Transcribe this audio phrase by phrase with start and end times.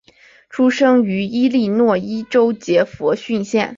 [0.49, 3.69] 出生于伊利诺伊州杰佛逊县。